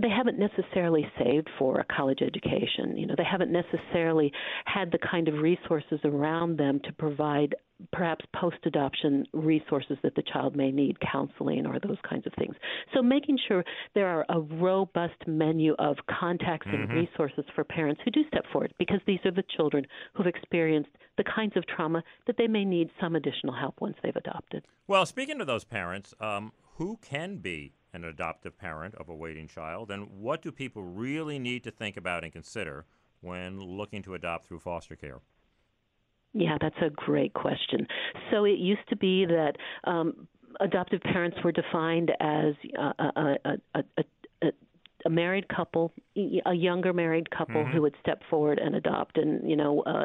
they 0.00 0.08
haven't 0.08 0.38
necessarily 0.38 1.06
saved 1.18 1.48
for 1.58 1.80
a 1.80 1.84
college 1.84 2.20
education 2.22 2.96
you 2.96 3.06
know 3.06 3.14
they 3.16 3.24
haven't 3.24 3.52
necessarily 3.52 4.32
had 4.64 4.90
the 4.92 4.98
kind 4.98 5.28
of 5.28 5.34
resources 5.34 6.00
around 6.04 6.58
them 6.58 6.80
to 6.84 6.92
provide 6.92 7.54
perhaps 7.92 8.24
post 8.34 8.56
adoption 8.64 9.26
resources 9.32 9.96
that 10.02 10.14
the 10.14 10.22
child 10.32 10.54
may 10.54 10.70
need 10.70 10.96
counseling 11.00 11.66
or 11.66 11.78
those 11.80 11.98
kinds 12.08 12.26
of 12.26 12.32
things 12.38 12.54
so 12.94 13.02
making 13.02 13.38
sure 13.48 13.64
there 13.94 14.08
are 14.08 14.24
a 14.28 14.40
robust 14.40 15.26
menu 15.26 15.74
of 15.78 15.96
contacts 16.08 16.66
and 16.70 16.88
mm-hmm. 16.88 16.98
resources 16.98 17.44
for 17.54 17.64
parents 17.64 18.00
who 18.04 18.10
do 18.10 18.20
step 18.28 18.44
forward 18.52 18.72
because 18.78 19.00
these 19.06 19.18
are 19.24 19.32
the 19.32 19.44
children 19.56 19.84
who've 20.14 20.26
experienced 20.26 20.90
the 21.16 21.24
kinds 21.24 21.56
of 21.56 21.66
trauma 21.66 22.02
that 22.26 22.36
they 22.38 22.46
may 22.46 22.64
need 22.64 22.90
some 23.00 23.16
additional 23.16 23.54
help 23.54 23.80
once 23.80 23.96
they've 24.02 24.16
adopted. 24.16 24.64
Well, 24.86 25.06
speaking 25.06 25.38
to 25.38 25.44
those 25.44 25.64
parents, 25.64 26.14
um, 26.20 26.52
who 26.76 26.98
can 27.02 27.36
be 27.36 27.72
an 27.94 28.04
adoptive 28.04 28.58
parent 28.58 28.94
of 28.96 29.08
a 29.08 29.14
waiting 29.14 29.48
child, 29.48 29.90
and 29.90 30.10
what 30.10 30.42
do 30.42 30.52
people 30.52 30.82
really 30.82 31.38
need 31.38 31.64
to 31.64 31.70
think 31.70 31.96
about 31.96 32.24
and 32.24 32.32
consider 32.32 32.84
when 33.20 33.60
looking 33.60 34.02
to 34.02 34.14
adopt 34.14 34.46
through 34.46 34.58
foster 34.58 34.96
care? 34.96 35.20
Yeah, 36.34 36.58
that's 36.60 36.76
a 36.82 36.90
great 36.90 37.32
question. 37.32 37.86
So 38.30 38.44
it 38.44 38.58
used 38.58 38.86
to 38.88 38.96
be 38.96 39.24
that 39.24 39.52
um, 39.84 40.26
adoptive 40.60 41.00
parents 41.00 41.36
were 41.44 41.52
defined 41.52 42.10
as 42.20 42.54
a, 42.76 43.04
a, 43.04 43.36
a, 43.44 43.84
a 43.98 44.04
a 45.04 45.10
married 45.10 45.46
couple, 45.48 45.92
a 46.46 46.52
younger 46.52 46.92
married 46.92 47.30
couple 47.30 47.56
mm-hmm. 47.56 47.72
who 47.72 47.82
would 47.82 47.94
step 48.00 48.22
forward 48.30 48.58
and 48.58 48.74
adopt, 48.74 49.18
and 49.18 49.48
you 49.48 49.56
know 49.56 49.82
uh, 49.82 50.04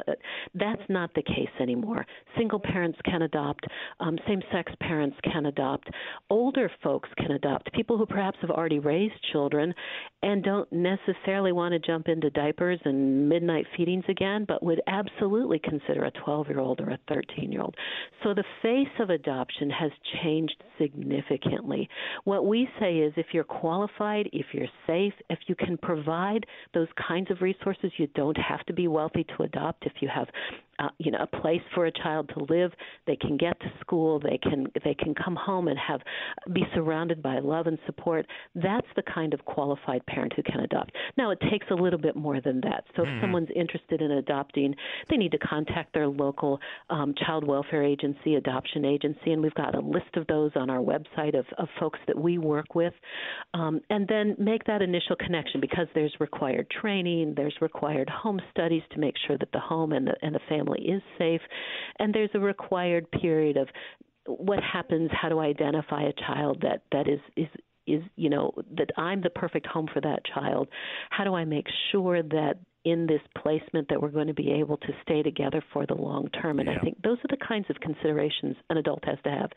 that's 0.56 0.82
not 0.90 1.14
the 1.16 1.22
case 1.22 1.50
anymore. 1.60 2.06
Single 2.38 2.60
parents 2.60 2.98
can 3.06 3.22
adopt, 3.22 3.66
um, 4.00 4.18
same-sex 4.28 4.72
parents 4.80 5.18
can 5.24 5.46
adopt, 5.46 5.90
older 6.30 6.72
folks 6.84 7.10
can 7.18 7.32
adopt. 7.32 7.72
People 7.74 7.98
who 7.98 8.06
perhaps 8.06 8.38
have 8.42 8.50
already 8.50 8.80
raised 8.80 9.14
children 9.32 9.74
and 10.22 10.44
don't 10.44 10.72
necessarily 10.72 11.52
want 11.52 11.72
to 11.74 11.80
jump 11.80 12.08
into 12.08 12.30
diapers 12.32 12.80
and 12.86 13.30
midnight 13.30 13.66
feedings 13.78 14.04
again, 14.10 14.46
but 14.48 14.62
would 14.64 14.82
absolutely 14.88 15.60
consider 15.60 16.06
a 16.06 16.12
12-year-old 16.12 16.82
or 16.82 16.90
a 16.90 17.00
13-year-old. 17.12 17.76
So 18.24 18.34
the 18.34 18.44
face 18.62 18.88
of 19.00 19.10
adoption 19.10 19.70
has 19.70 19.92
changed 20.22 20.64
significantly. 20.80 21.88
What 22.24 22.46
we 22.46 22.68
say 22.80 22.98
is, 22.98 23.14
if 23.16 23.28
you're 23.32 23.44
qualified, 23.44 24.30
if 24.34 24.48
you're 24.54 24.68
safe, 24.90 25.14
if 25.30 25.40
you 25.48 25.56
can 25.56 25.78
provide 25.78 26.46
those 26.74 26.88
kinds 27.08 27.30
of 27.30 27.42
resources, 27.42 27.92
you 27.98 28.08
don't 28.16 28.38
have 28.38 28.66
to 28.66 28.74
be 28.74 28.88
wealthy 28.88 29.26
to 29.38 29.44
adopt. 29.44 29.86
If 29.86 29.94
you 30.00 30.10
have 30.14 30.28
uh, 30.80 30.90
you 30.98 31.12
know 31.12 31.20
a 31.22 31.42
place 31.42 31.62
for 31.74 31.86
a 31.86 31.92
child 31.92 32.30
to 32.34 32.54
live. 32.54 32.72
They 33.08 33.16
can 33.16 33.38
get 33.38 33.60
to 33.60 33.72
school. 33.82 34.20
They 34.20 34.40
can 34.42 34.68
they 34.84 34.94
can 34.94 35.14
come 35.16 35.36
home 35.36 35.68
and 35.68 35.78
have 35.78 36.02
be 36.54 36.64
surrounded 36.74 37.22
by 37.22 37.40
love 37.40 37.68
and 37.68 37.78
support. 37.86 38.26
That's 38.56 38.88
the 38.96 39.04
kind 39.14 39.34
of 39.34 39.44
qualified 39.46 40.06
parent 40.06 40.34
who 40.36 40.44
can 40.44 40.62
adopt. 40.62 40.92
Now 41.18 41.32
it 41.32 41.40
takes 41.52 41.68
a 41.72 41.76
little 41.76 42.00
bit 42.00 42.16
more 42.16 42.42
than 42.42 42.62
that. 42.62 42.86
So 42.96 43.04
if 43.04 43.10
mm-hmm. 43.10 43.22
someone's 43.22 43.50
interested 43.56 44.02
in 44.02 44.12
adopting, 44.12 44.74
they 45.10 45.18
need 45.18 45.32
to 45.32 45.38
contact 45.40 45.94
their 45.94 46.08
local 46.08 46.60
um, 46.90 47.14
child 47.26 47.46
welfare 47.46 47.84
agency, 47.84 48.36
adoption 48.36 48.86
agency, 48.86 49.32
and 49.32 49.42
we've 49.42 49.54
got 49.56 49.76
a 49.76 49.80
list 49.80 50.16
of 50.16 50.28
those 50.28 50.52
on 50.56 50.70
our 50.70 50.80
website 50.80 51.38
of, 51.38 51.46
of 51.58 51.68
folks 51.80 52.00
that 52.08 52.18
we 52.18 52.38
work 52.38 52.76
with, 52.76 52.94
um, 53.54 53.82
and 53.90 54.08
then 54.08 54.36
make 54.38 54.64
that 54.66 54.82
initial 54.82 55.16
connection 55.16 55.60
because 55.60 55.88
there's 55.94 56.16
required 56.20 56.68
training, 56.70 57.34
there's 57.36 57.56
required 57.62 58.10
home 58.10 58.40
studies 58.52 58.84
to 58.92 59.00
make 59.00 59.16
sure 59.28 59.38
that 59.38 59.52
the 59.52 59.60
home 59.60 59.92
and 59.92 60.08
the 60.08 60.14
and 60.22 60.36
the 60.36 60.40
family 60.48 60.69
is 60.76 61.02
safe, 61.18 61.42
and 62.00 62.14
there's 62.14 62.30
a 62.34 62.40
required 62.40 63.10
period 63.12 63.58
of 63.58 63.68
what 64.26 64.60
happens 64.62 65.10
how 65.12 65.30
do 65.30 65.40
I 65.40 65.46
identify 65.46 66.04
a 66.04 66.14
child 66.14 66.62
that 66.62 66.84
that 66.92 67.08
is 67.08 67.20
is 67.36 67.48
is 67.88 68.04
you 68.16 68.30
know 68.30 68.54
that 68.78 68.90
I'm 68.98 69.22
the 69.22 69.30
perfect 69.30 69.66
home 69.66 69.88
for 69.92 70.02
that 70.02 70.22
child? 70.26 70.68
How 71.10 71.24
do 71.24 71.34
I 71.34 71.46
make 71.46 71.68
sure 71.92 72.22
that 72.22 72.58
in 72.86 73.06
this 73.08 73.22
placement 73.42 73.88
that 73.90 74.02
we're 74.02 74.10
going 74.10 74.28
to 74.28 74.34
be 74.34 74.52
able 74.52 74.78
to 74.78 74.88
stay 75.04 75.22
together 75.22 75.62
for 75.74 75.86
the 75.86 75.94
long 75.94 76.30
term. 76.42 76.60
And 76.60 76.70
yeah. 76.70 76.78
I 76.78 76.80
think 76.80 77.02
those 77.04 77.18
are 77.18 77.28
the 77.30 77.46
kinds 77.46 77.66
of 77.70 77.76
considerations 77.82 78.56
an 78.70 78.78
adult 78.78 79.04
has 79.06 79.18
to 79.26 79.30
have. 79.30 79.50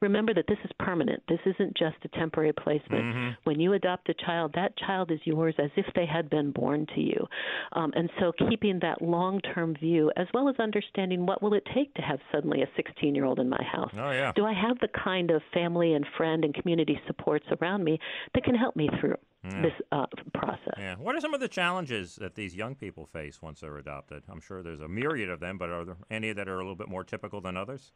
Remember 0.00 0.32
that 0.32 0.46
this 0.48 0.58
is 0.64 0.70
permanent. 0.78 1.22
This 1.28 1.38
isn't 1.44 1.76
just 1.76 1.96
a 2.04 2.08
temporary 2.18 2.52
placement. 2.52 3.04
Mm-hmm. 3.04 3.28
When 3.44 3.60
you 3.60 3.74
adopt 3.74 4.08
a 4.08 4.14
child, 4.14 4.52
that 4.54 4.76
child 4.78 5.10
is 5.10 5.20
yours 5.24 5.54
as 5.58 5.70
if 5.76 5.86
they 5.94 6.06
had 6.06 6.30
been 6.30 6.50
born 6.50 6.86
to 6.94 7.00
you. 7.00 7.26
Um, 7.72 7.92
and 7.94 8.08
so 8.18 8.32
keeping 8.48 8.78
that 8.80 9.02
long 9.02 9.40
term 9.54 9.74
view, 9.74 10.10
as 10.16 10.26
well 10.32 10.48
as 10.48 10.56
understanding 10.58 11.26
what 11.26 11.42
will 11.42 11.54
it 11.54 11.66
take 11.74 11.92
to 11.94 12.02
have 12.02 12.20
suddenly 12.32 12.62
a 12.62 12.68
16 12.76 13.14
year 13.14 13.26
old 13.26 13.38
in 13.38 13.48
my 13.48 13.62
house. 13.70 13.92
Oh, 13.94 14.10
yeah. 14.10 14.32
Do 14.34 14.46
I 14.46 14.54
have 14.54 14.78
the 14.78 14.88
kind 15.04 15.30
of 15.30 15.42
family 15.52 15.92
and 15.92 16.06
friend 16.16 16.44
and 16.44 16.54
community 16.54 16.98
supports 17.06 17.46
around 17.60 17.84
me 17.84 17.98
that 18.34 18.44
can 18.44 18.54
help 18.54 18.76
me 18.76 18.88
through? 19.00 19.16
Yeah. 19.44 19.62
this 19.62 19.72
uh, 19.90 20.06
process. 20.34 20.74
Yeah. 20.78 20.96
What 20.96 21.14
are 21.14 21.20
some 21.20 21.34
of 21.34 21.40
the 21.40 21.48
challenges 21.48 22.16
that 22.16 22.34
these 22.34 22.54
young 22.54 22.74
people 22.74 23.06
face 23.06 23.42
once 23.42 23.60
they're 23.60 23.78
adopted? 23.78 24.22
I'm 24.28 24.40
sure 24.40 24.62
there's 24.62 24.80
a 24.80 24.88
myriad 24.88 25.30
of 25.30 25.40
them, 25.40 25.58
but 25.58 25.70
are 25.70 25.84
there 25.84 25.96
any 26.10 26.32
that 26.32 26.48
are 26.48 26.54
a 26.54 26.58
little 26.58 26.76
bit 26.76 26.88
more 26.88 27.04
typical 27.04 27.40
than 27.40 27.56
others? 27.56 27.92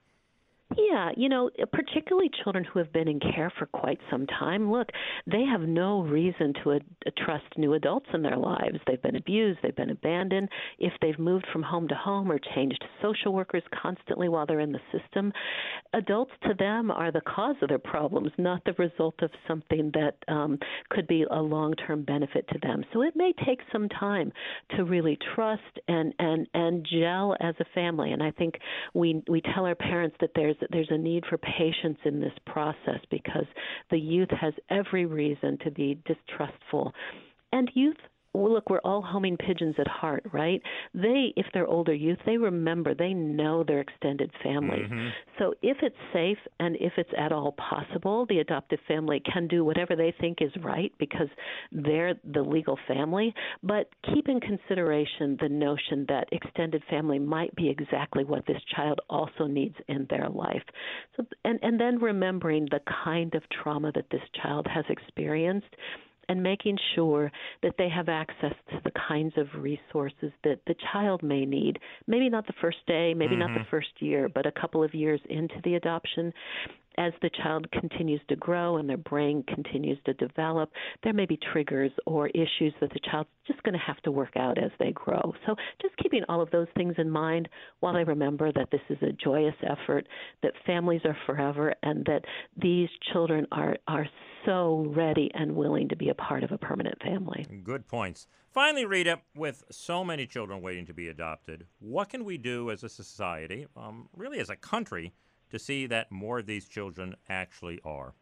Yeah, 0.74 1.10
you 1.16 1.28
know, 1.28 1.48
particularly 1.72 2.28
children 2.42 2.64
who 2.64 2.80
have 2.80 2.92
been 2.92 3.06
in 3.06 3.20
care 3.20 3.52
for 3.56 3.66
quite 3.66 4.00
some 4.10 4.26
time. 4.26 4.70
Look, 4.72 4.88
they 5.24 5.44
have 5.44 5.60
no 5.60 6.02
reason 6.02 6.54
to 6.64 6.72
uh, 6.72 6.78
trust 7.24 7.44
new 7.56 7.74
adults 7.74 8.06
in 8.12 8.22
their 8.22 8.36
lives. 8.36 8.78
They've 8.86 9.00
been 9.00 9.14
abused, 9.14 9.60
they've 9.62 9.76
been 9.76 9.90
abandoned. 9.90 10.48
If 10.80 10.92
they've 11.00 11.18
moved 11.20 11.46
from 11.52 11.62
home 11.62 11.86
to 11.88 11.94
home 11.94 12.32
or 12.32 12.40
changed 12.54 12.84
social 13.00 13.32
workers 13.32 13.62
constantly 13.80 14.28
while 14.28 14.44
they're 14.44 14.58
in 14.58 14.72
the 14.72 14.80
system, 14.90 15.32
adults 15.94 16.32
to 16.48 16.54
them 16.58 16.90
are 16.90 17.12
the 17.12 17.20
cause 17.20 17.56
of 17.62 17.68
their 17.68 17.78
problems, 17.78 18.32
not 18.36 18.64
the 18.64 18.72
result 18.72 19.14
of 19.22 19.30
something 19.46 19.92
that 19.94 20.16
um, 20.26 20.58
could 20.90 21.06
be 21.06 21.24
a 21.30 21.40
long-term 21.40 22.02
benefit 22.02 22.44
to 22.48 22.58
them. 22.62 22.84
So 22.92 23.02
it 23.02 23.14
may 23.14 23.32
take 23.46 23.60
some 23.70 23.88
time 23.88 24.32
to 24.76 24.84
really 24.84 25.16
trust 25.36 25.62
and 25.86 26.12
and 26.18 26.48
and 26.54 26.84
gel 26.90 27.36
as 27.38 27.54
a 27.60 27.64
family. 27.72 28.10
And 28.10 28.22
I 28.22 28.32
think 28.32 28.54
we 28.94 29.22
we 29.28 29.40
tell 29.54 29.64
our 29.64 29.76
parents 29.76 30.16
that 30.20 30.30
there's 30.34 30.55
there's 30.60 30.86
there's 30.86 30.88
a 30.90 30.98
need 30.98 31.24
for 31.28 31.38
patience 31.38 31.98
in 32.04 32.20
this 32.20 32.32
process 32.46 33.00
because 33.10 33.46
the 33.90 33.98
youth 33.98 34.30
has 34.30 34.54
every 34.70 35.06
reason 35.06 35.58
to 35.64 35.70
be 35.70 35.98
distrustful. 36.06 36.92
And 37.52 37.70
youth 37.74 37.96
well, 38.36 38.52
look, 38.52 38.70
we're 38.70 38.80
all 38.80 39.02
homing 39.02 39.36
pigeons 39.36 39.74
at 39.78 39.88
heart, 39.88 40.24
right? 40.32 40.60
They, 40.94 41.32
if 41.36 41.46
they're 41.52 41.66
older 41.66 41.94
youth, 41.94 42.18
they 42.26 42.36
remember, 42.36 42.94
they 42.94 43.14
know 43.14 43.64
their 43.64 43.80
extended 43.80 44.30
family. 44.42 44.80
Mm-hmm. 44.84 45.08
So 45.38 45.54
if 45.62 45.78
it's 45.82 45.96
safe 46.12 46.38
and 46.60 46.76
if 46.76 46.92
it's 46.96 47.10
at 47.18 47.32
all 47.32 47.52
possible, 47.52 48.26
the 48.28 48.38
adoptive 48.38 48.78
family 48.86 49.22
can 49.32 49.48
do 49.48 49.64
whatever 49.64 49.96
they 49.96 50.14
think 50.20 50.38
is 50.40 50.50
right 50.62 50.92
because 50.98 51.28
they're 51.72 52.14
the 52.32 52.42
legal 52.42 52.78
family. 52.86 53.34
But 53.62 53.88
keep 54.12 54.28
in 54.28 54.40
consideration 54.40 55.36
the 55.40 55.48
notion 55.48 56.04
that 56.08 56.28
extended 56.32 56.82
family 56.90 57.18
might 57.18 57.54
be 57.56 57.68
exactly 57.68 58.24
what 58.24 58.46
this 58.46 58.60
child 58.74 59.00
also 59.08 59.46
needs 59.46 59.76
in 59.88 60.06
their 60.10 60.28
life. 60.28 60.62
So, 61.16 61.24
and, 61.44 61.58
and 61.62 61.80
then 61.80 61.98
remembering 61.98 62.66
the 62.70 62.80
kind 63.04 63.34
of 63.34 63.42
trauma 63.62 63.92
that 63.92 64.10
this 64.10 64.22
child 64.42 64.66
has 64.72 64.84
experienced 64.88 65.66
and 66.28 66.42
making 66.42 66.78
sure 66.94 67.30
that 67.62 67.74
they 67.78 67.88
have 67.88 68.08
access 68.08 68.54
to 68.70 68.80
the 68.84 68.92
kinds 69.08 69.34
of 69.36 69.46
resources 69.56 70.32
that 70.44 70.60
the 70.66 70.74
child 70.92 71.22
may 71.22 71.44
need. 71.44 71.78
Maybe 72.06 72.28
not 72.28 72.46
the 72.46 72.54
first 72.60 72.78
day, 72.86 73.14
maybe 73.14 73.32
mm-hmm. 73.32 73.40
not 73.40 73.50
the 73.54 73.60
mm-hmm. 73.60 73.70
first 73.70 73.88
year, 74.00 74.28
but 74.28 74.46
a 74.46 74.52
couple 74.52 74.82
of 74.82 74.94
years 74.94 75.20
into 75.28 75.54
the 75.64 75.74
adoption. 75.74 76.32
As 76.98 77.12
the 77.20 77.30
child 77.42 77.70
continues 77.72 78.20
to 78.28 78.36
grow 78.36 78.78
and 78.78 78.88
their 78.88 78.96
brain 78.96 79.44
continues 79.46 79.98
to 80.06 80.14
develop, 80.14 80.70
there 81.04 81.12
may 81.12 81.26
be 81.26 81.38
triggers 81.52 81.92
or 82.06 82.28
issues 82.28 82.72
that 82.80 82.90
the 82.90 83.00
child's 83.10 83.28
just 83.46 83.62
going 83.62 83.74
to 83.74 83.84
have 83.86 84.00
to 84.02 84.10
work 84.10 84.36
out 84.36 84.56
as 84.58 84.70
they 84.78 84.92
grow. 84.92 85.34
So, 85.46 85.54
just 85.82 85.96
keeping 85.98 86.22
all 86.28 86.40
of 86.40 86.50
those 86.50 86.68
things 86.76 86.94
in 86.98 87.10
mind 87.10 87.48
while 87.80 87.96
I 87.96 88.00
remember 88.00 88.50
that 88.52 88.70
this 88.70 88.80
is 88.88 88.98
a 89.02 89.12
joyous 89.12 89.54
effort, 89.62 90.08
that 90.42 90.52
families 90.64 91.02
are 91.04 91.16
forever, 91.26 91.74
and 91.82 92.04
that 92.06 92.24
these 92.56 92.88
children 93.12 93.46
are, 93.52 93.76
are 93.86 94.06
so 94.46 94.86
ready 94.96 95.30
and 95.34 95.54
willing 95.54 95.88
to 95.88 95.96
be 95.96 96.08
a 96.08 96.14
part 96.14 96.44
of 96.44 96.52
a 96.52 96.58
permanent 96.58 97.00
family. 97.02 97.46
Good 97.62 97.86
points. 97.88 98.26
Finally, 98.56 98.86
Rita, 98.86 99.20
with 99.34 99.64
so 99.70 100.02
many 100.02 100.26
children 100.26 100.62
waiting 100.62 100.86
to 100.86 100.94
be 100.94 101.08
adopted, 101.08 101.66
what 101.78 102.08
can 102.08 102.24
we 102.24 102.38
do 102.38 102.70
as 102.70 102.82
a 102.82 102.88
society, 102.88 103.66
um, 103.76 104.08
really 104.16 104.38
as 104.38 104.48
a 104.48 104.56
country, 104.56 105.12
to 105.50 105.58
see 105.58 105.86
that 105.86 106.10
more 106.10 106.40
of 106.40 106.46
these 106.46 106.68
children 106.68 107.16
actually 107.28 107.80
are? 107.84 108.14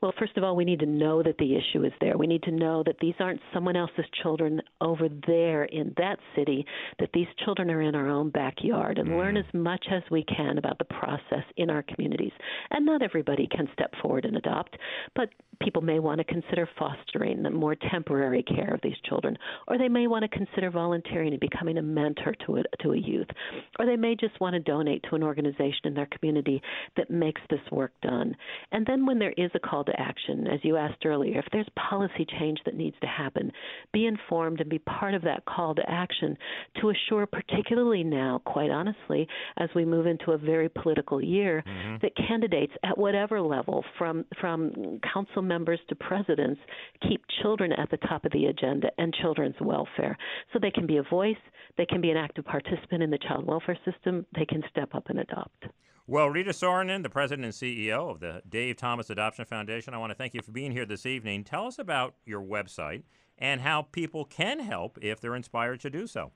Well, 0.00 0.12
first 0.18 0.36
of 0.36 0.44
all, 0.44 0.56
we 0.56 0.64
need 0.64 0.80
to 0.80 0.86
know 0.86 1.22
that 1.22 1.38
the 1.38 1.56
issue 1.56 1.84
is 1.84 1.92
there. 2.00 2.16
We 2.16 2.26
need 2.26 2.42
to 2.44 2.50
know 2.50 2.82
that 2.84 2.98
these 3.00 3.14
aren't 3.20 3.40
someone 3.52 3.76
else's 3.76 4.04
children 4.22 4.60
over 4.80 5.08
there 5.26 5.64
in 5.64 5.92
that 5.96 6.18
city, 6.36 6.64
that 6.98 7.10
these 7.14 7.26
children 7.44 7.70
are 7.70 7.82
in 7.82 7.94
our 7.94 8.08
own 8.08 8.30
backyard 8.30 8.98
and 8.98 9.08
mm. 9.08 9.18
learn 9.18 9.36
as 9.36 9.44
much 9.52 9.86
as 9.90 10.02
we 10.10 10.24
can 10.24 10.58
about 10.58 10.78
the 10.78 10.84
process 10.84 11.44
in 11.56 11.70
our 11.70 11.82
communities. 11.82 12.32
And 12.70 12.84
not 12.84 13.02
everybody 13.02 13.48
can 13.50 13.68
step 13.72 13.92
forward 14.02 14.24
and 14.24 14.36
adopt, 14.36 14.76
but 15.14 15.30
people 15.60 15.82
may 15.82 15.98
want 15.98 16.18
to 16.18 16.24
consider 16.24 16.68
fostering 16.78 17.42
the 17.42 17.50
more 17.50 17.76
temporary 17.90 18.42
care 18.42 18.74
of 18.74 18.80
these 18.82 18.96
children, 19.08 19.36
or 19.68 19.78
they 19.78 19.88
may 19.88 20.06
want 20.06 20.22
to 20.22 20.36
consider 20.36 20.70
volunteering 20.70 21.32
and 21.32 21.40
becoming 21.40 21.78
a 21.78 21.82
mentor 21.82 22.34
to 22.46 22.56
a, 22.56 22.62
to 22.82 22.92
a 22.92 22.96
youth, 22.98 23.28
or 23.78 23.86
they 23.86 23.96
may 23.96 24.14
just 24.14 24.38
want 24.40 24.54
to 24.54 24.60
donate 24.60 25.04
to 25.08 25.14
an 25.14 25.22
organization 25.22 25.80
in 25.84 25.94
their 25.94 26.06
community 26.06 26.60
that 26.96 27.10
makes 27.10 27.40
this 27.50 27.60
work 27.70 27.92
done. 28.02 28.36
And 28.72 28.86
then 28.86 29.06
when 29.06 29.18
there 29.18 29.34
is 29.36 29.50
a 29.54 29.63
call 29.68 29.84
to 29.84 30.00
action, 30.00 30.46
as 30.46 30.60
you 30.62 30.76
asked 30.76 31.04
earlier, 31.06 31.38
if 31.38 31.46
there's 31.52 31.66
policy 31.90 32.26
change 32.38 32.58
that 32.64 32.76
needs 32.76 32.96
to 33.00 33.06
happen, 33.06 33.50
be 33.92 34.06
informed 34.06 34.60
and 34.60 34.68
be 34.68 34.78
part 34.80 35.14
of 35.14 35.22
that 35.22 35.44
call 35.46 35.74
to 35.74 35.82
action 35.88 36.36
to 36.80 36.90
assure, 36.90 37.26
particularly 37.26 38.04
now, 38.04 38.40
quite 38.44 38.70
honestly, 38.70 39.26
as 39.58 39.68
we 39.74 39.84
move 39.84 40.06
into 40.06 40.32
a 40.32 40.38
very 40.38 40.68
political 40.68 41.22
year, 41.22 41.62
mm-hmm. 41.66 41.96
that 42.02 42.16
candidates 42.28 42.72
at 42.82 42.96
whatever 42.96 43.40
level, 43.40 43.84
from 43.98 44.24
from 44.40 45.00
council 45.12 45.42
members 45.42 45.80
to 45.88 45.94
presidents, 45.94 46.60
keep 47.08 47.22
children 47.42 47.72
at 47.72 47.90
the 47.90 47.96
top 48.08 48.24
of 48.24 48.32
the 48.32 48.46
agenda 48.46 48.88
and 48.98 49.14
children's 49.14 49.56
welfare, 49.60 50.16
so 50.52 50.58
they 50.58 50.70
can 50.70 50.86
be 50.86 50.98
a 50.98 51.02
voice, 51.02 51.36
they 51.76 51.86
can 51.86 52.00
be 52.00 52.10
an 52.10 52.16
active 52.16 52.44
participant 52.44 53.02
in 53.02 53.10
the 53.10 53.18
child 53.18 53.46
welfare 53.46 53.78
system, 53.84 54.26
they 54.36 54.44
can 54.44 54.62
step 54.70 54.94
up 54.94 55.08
and 55.08 55.18
adopt. 55.20 55.64
Well, 56.06 56.28
Rita 56.28 56.50
Soronen, 56.50 57.02
the 57.02 57.08
president 57.08 57.46
and 57.46 57.54
CEO 57.54 58.10
of 58.10 58.20
the 58.20 58.42
Dave 58.46 58.76
Thomas 58.76 59.08
Adoption 59.08 59.46
Foundation, 59.46 59.94
I 59.94 59.96
want 59.96 60.10
to 60.10 60.14
thank 60.14 60.34
you 60.34 60.42
for 60.42 60.52
being 60.52 60.70
here 60.70 60.84
this 60.84 61.06
evening. 61.06 61.44
Tell 61.44 61.66
us 61.66 61.78
about 61.78 62.14
your 62.26 62.42
website 62.42 63.04
and 63.38 63.62
how 63.62 63.88
people 63.90 64.26
can 64.26 64.60
help 64.60 64.98
if 65.00 65.18
they're 65.18 65.34
inspired 65.34 65.80
to 65.80 65.88
do 65.88 66.06
so. 66.06 66.32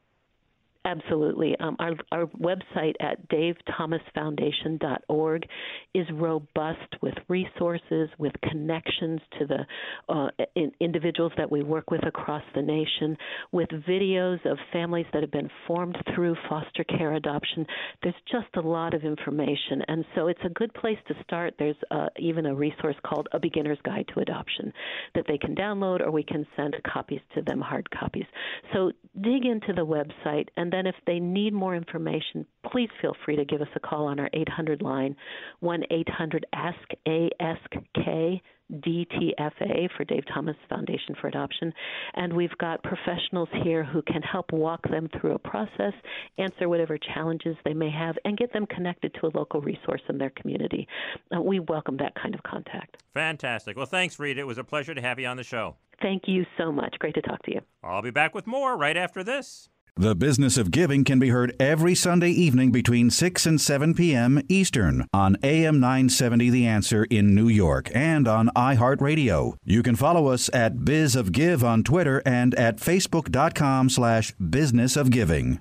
Absolutely. 0.84 1.56
Um, 1.58 1.74
our, 1.80 1.94
our 2.12 2.26
website 2.26 2.94
at 3.00 3.28
davethomasfoundation.org 3.28 5.44
is 5.92 6.06
robust 6.14 6.94
with 7.02 7.14
resources, 7.26 8.08
with 8.16 8.32
connections 8.48 9.20
to 9.38 9.46
the 9.46 9.66
uh, 10.08 10.28
in, 10.54 10.70
individuals 10.80 11.32
that 11.36 11.50
we 11.50 11.64
work 11.64 11.90
with 11.90 12.06
across 12.06 12.44
the 12.54 12.62
nation, 12.62 13.16
with 13.50 13.68
videos 13.88 14.38
of 14.50 14.56
families 14.72 15.06
that 15.12 15.22
have 15.22 15.32
been 15.32 15.50
formed 15.66 15.96
through 16.14 16.36
foster 16.48 16.84
care 16.84 17.14
adoption. 17.14 17.66
There's 18.02 18.14
just 18.30 18.54
a 18.56 18.60
lot 18.60 18.94
of 18.94 19.02
information, 19.04 19.82
and 19.88 20.04
so 20.14 20.28
it's 20.28 20.44
a 20.44 20.50
good 20.50 20.72
place 20.74 20.98
to 21.08 21.14
start. 21.24 21.54
There's 21.58 21.74
uh, 21.90 22.06
even 22.18 22.46
a 22.46 22.54
resource 22.54 22.94
called 23.04 23.26
A 23.32 23.40
Beginner's 23.40 23.80
Guide 23.84 24.06
to 24.14 24.20
Adoption 24.20 24.72
that 25.16 25.24
they 25.26 25.38
can 25.38 25.56
download, 25.56 26.00
or 26.00 26.12
we 26.12 26.22
can 26.22 26.46
send 26.56 26.76
copies 26.90 27.20
to 27.34 27.42
them, 27.42 27.60
hard 27.60 27.90
copies. 27.90 28.26
So 28.72 28.92
dig 29.20 29.44
into 29.44 29.72
the 29.74 29.84
website 29.84 30.46
and 30.56 30.67
then 30.72 30.86
if 30.86 30.94
they 31.06 31.20
need 31.20 31.52
more 31.52 31.74
information, 31.74 32.46
please 32.70 32.90
feel 33.00 33.14
free 33.24 33.36
to 33.36 33.44
give 33.44 33.60
us 33.60 33.68
a 33.74 33.80
call 33.80 34.06
on 34.06 34.18
our 34.18 34.30
800 34.32 34.82
line, 34.82 35.16
1 35.60 35.82
800 35.90 36.46
ASK 36.52 36.90
ASK 37.06 38.42
DTFA 38.72 39.88
for 39.96 40.04
Dave 40.04 40.24
Thomas 40.32 40.56
Foundation 40.68 41.14
for 41.20 41.28
Adoption. 41.28 41.72
And 42.14 42.32
we've 42.32 42.56
got 42.58 42.82
professionals 42.82 43.48
here 43.64 43.84
who 43.84 44.02
can 44.02 44.22
help 44.22 44.52
walk 44.52 44.88
them 44.90 45.08
through 45.18 45.34
a 45.34 45.38
process, 45.38 45.94
answer 46.36 46.68
whatever 46.68 46.98
challenges 46.98 47.56
they 47.64 47.74
may 47.74 47.90
have, 47.90 48.16
and 48.24 48.36
get 48.36 48.52
them 48.52 48.66
connected 48.66 49.14
to 49.14 49.26
a 49.26 49.32
local 49.34 49.60
resource 49.60 50.02
in 50.08 50.18
their 50.18 50.30
community. 50.30 50.86
Uh, 51.34 51.40
we 51.40 51.60
welcome 51.60 51.96
that 51.98 52.14
kind 52.14 52.34
of 52.34 52.42
contact. 52.42 53.02
Fantastic. 53.14 53.76
Well, 53.76 53.86
thanks, 53.86 54.18
Rita. 54.18 54.40
It 54.40 54.46
was 54.46 54.58
a 54.58 54.64
pleasure 54.64 54.94
to 54.94 55.00
have 55.00 55.18
you 55.18 55.26
on 55.26 55.36
the 55.36 55.44
show. 55.44 55.76
Thank 56.02 56.24
you 56.26 56.44
so 56.56 56.70
much. 56.70 56.94
Great 56.98 57.14
to 57.14 57.22
talk 57.22 57.42
to 57.44 57.52
you. 57.52 57.60
I'll 57.82 58.02
be 58.02 58.10
back 58.10 58.34
with 58.34 58.46
more 58.46 58.76
right 58.76 58.96
after 58.96 59.24
this. 59.24 59.68
The 60.00 60.14
Business 60.14 60.56
of 60.56 60.70
Giving 60.70 61.02
can 61.02 61.18
be 61.18 61.30
heard 61.30 61.56
every 61.58 61.96
Sunday 61.96 62.30
evening 62.30 62.70
between 62.70 63.10
6 63.10 63.46
and 63.46 63.60
7 63.60 63.94
p.m. 63.94 64.40
Eastern 64.48 65.08
on 65.12 65.36
AM 65.42 65.80
970 65.80 66.50
The 66.50 66.68
Answer 66.68 67.02
in 67.02 67.34
New 67.34 67.48
York 67.48 67.90
and 67.92 68.28
on 68.28 68.48
iHeartRadio. 68.54 69.56
You 69.64 69.82
can 69.82 69.96
follow 69.96 70.28
us 70.28 70.48
at 70.54 70.84
Biz 70.84 71.16
of 71.16 71.32
Give 71.32 71.64
on 71.64 71.82
Twitter 71.82 72.22
and 72.24 72.54
at 72.54 72.76
facebook.com 72.76 73.90
slash 73.90 74.32
business 74.34 74.94
of 74.94 75.10
giving. 75.10 75.58